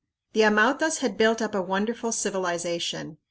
The 0.33 0.41
Amautas 0.41 0.97
had 1.01 1.15
built 1.15 1.43
up 1.43 1.53
a 1.53 1.61
wonderful 1.61 2.11
civilization. 2.11 3.19